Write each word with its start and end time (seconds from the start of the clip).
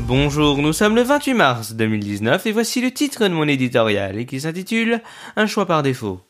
Bonjour, 0.00 0.58
nous 0.58 0.74
sommes 0.74 0.96
le 0.96 1.00
28 1.00 1.32
mars 1.32 1.72
2019 1.72 2.44
et 2.44 2.52
voici 2.52 2.82
le 2.82 2.90
titre 2.90 3.26
de 3.26 3.32
mon 3.32 3.48
éditorial 3.48 4.26
qui 4.26 4.38
s'intitule 4.38 5.00
Un 5.36 5.46
choix 5.46 5.64
par 5.64 5.82
défaut. 5.82 6.20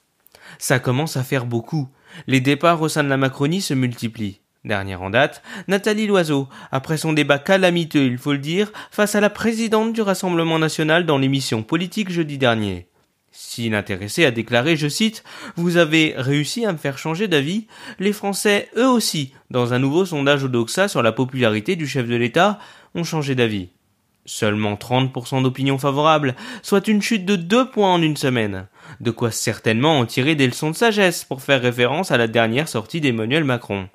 Ça 0.60 0.78
commence 0.78 1.16
à 1.16 1.24
faire 1.24 1.44
beaucoup. 1.44 1.88
Les 2.28 2.38
départs 2.38 2.80
au 2.82 2.88
sein 2.88 3.02
de 3.02 3.08
la 3.08 3.16
Macronie 3.16 3.62
se 3.62 3.74
multiplient. 3.74 4.42
Dernière 4.64 5.02
en 5.02 5.10
date, 5.10 5.42
Nathalie 5.66 6.06
Loiseau, 6.06 6.48
après 6.70 6.98
son 6.98 7.12
débat 7.12 7.40
calamiteux, 7.40 8.06
il 8.06 8.16
faut 8.16 8.30
le 8.30 8.38
dire, 8.38 8.70
face 8.92 9.16
à 9.16 9.20
la 9.20 9.30
présidente 9.30 9.92
du 9.92 10.02
Rassemblement 10.02 10.60
national 10.60 11.04
dans 11.04 11.18
l'émission 11.18 11.64
politique 11.64 12.12
jeudi 12.12 12.38
dernier. 12.38 12.86
Si 13.34 13.70
l'intéressé 13.70 14.26
a 14.26 14.30
déclaré, 14.30 14.76
je 14.76 14.88
cite, 14.88 15.24
Vous 15.56 15.78
avez 15.78 16.12
réussi 16.18 16.66
à 16.66 16.72
me 16.72 16.76
faire 16.76 16.98
changer 16.98 17.28
d'avis, 17.28 17.66
les 17.98 18.12
Français, 18.12 18.68
eux 18.76 18.88
aussi, 18.88 19.32
dans 19.50 19.72
un 19.72 19.78
nouveau 19.78 20.04
sondage 20.04 20.44
au 20.44 20.48
Doxa 20.48 20.86
sur 20.86 21.02
la 21.02 21.12
popularité 21.12 21.74
du 21.74 21.86
chef 21.86 22.06
de 22.06 22.14
l'État, 22.14 22.58
ont 22.94 23.04
changé 23.04 23.34
d'avis. 23.34 23.70
Seulement 24.26 24.74
30% 24.74 25.42
d'opinions 25.42 25.78
favorables, 25.78 26.36
soit 26.62 26.88
une 26.88 27.00
chute 27.00 27.24
de 27.24 27.36
deux 27.36 27.70
points 27.70 27.94
en 27.94 28.02
une 28.02 28.18
semaine. 28.18 28.66
De 29.00 29.10
quoi 29.10 29.30
certainement 29.30 29.98
en 29.98 30.04
tirer 30.04 30.34
des 30.34 30.46
leçons 30.46 30.70
de 30.70 30.76
sagesse 30.76 31.24
pour 31.24 31.40
faire 31.40 31.62
référence 31.62 32.10
à 32.10 32.18
la 32.18 32.28
dernière 32.28 32.68
sortie 32.68 33.00
d'Emmanuel 33.00 33.44
Macron. 33.44 33.88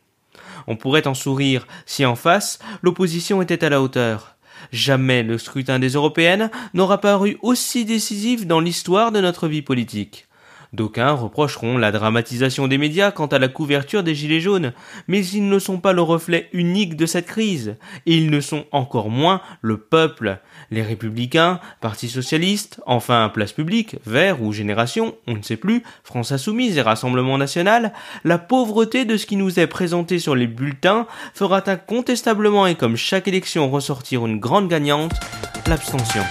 On 0.65 0.75
pourrait 0.75 1.07
en 1.07 1.13
sourire 1.13 1.67
si 1.85 2.05
en 2.05 2.15
face, 2.15 2.57
l'opposition 2.81 3.43
était 3.43 3.63
à 3.63 3.69
la 3.69 3.83
hauteur. 3.83 4.36
Jamais 4.71 5.23
le 5.23 5.37
scrutin 5.37 5.79
des 5.79 5.89
européennes 5.89 6.49
n'aura 6.73 6.99
paru 6.99 7.37
aussi 7.41 7.85
décisif 7.85 8.45
dans 8.45 8.59
l'histoire 8.59 9.11
de 9.11 9.21
notre 9.21 9.47
vie 9.47 9.61
politique. 9.61 10.27
D'aucuns 10.73 11.13
reprocheront 11.13 11.77
la 11.77 11.91
dramatisation 11.91 12.67
des 12.67 12.77
médias 12.77 13.11
quant 13.11 13.27
à 13.27 13.39
la 13.39 13.47
couverture 13.47 14.03
des 14.03 14.15
Gilets 14.15 14.41
jaunes, 14.41 14.73
mais 15.07 15.25
ils 15.25 15.47
ne 15.47 15.59
sont 15.59 15.79
pas 15.79 15.93
le 15.93 16.01
reflet 16.01 16.49
unique 16.53 16.95
de 16.95 17.05
cette 17.05 17.25
crise, 17.25 17.75
et 18.05 18.15
ils 18.15 18.29
ne 18.29 18.41
sont 18.41 18.65
encore 18.71 19.09
moins 19.09 19.41
le 19.61 19.77
peuple. 19.77 20.39
Les 20.71 20.81
républicains, 20.81 21.59
Parti 21.79 22.09
socialiste, 22.09 22.81
enfin 22.85 23.31
Place 23.33 23.53
publique, 23.53 23.95
Vert 24.05 24.41
ou 24.41 24.51
Génération, 24.51 25.15
on 25.27 25.35
ne 25.35 25.41
sait 25.41 25.57
plus, 25.57 25.83
France 26.03 26.31
insoumise 26.31 26.77
et 26.77 26.81
Rassemblement 26.81 27.37
national, 27.37 27.93
la 28.23 28.37
pauvreté 28.37 29.05
de 29.05 29.17
ce 29.17 29.25
qui 29.25 29.35
nous 29.37 29.59
est 29.59 29.67
présenté 29.67 30.19
sur 30.19 30.35
les 30.35 30.47
bulletins 30.47 31.07
fera 31.33 31.61
incontestablement 31.67 32.67
et 32.67 32.75
comme 32.75 32.97
chaque 32.97 33.27
élection 33.27 33.69
ressortir 33.69 34.25
une 34.25 34.39
grande 34.39 34.67
gagnante, 34.67 35.13
l'abstention. 35.67 36.23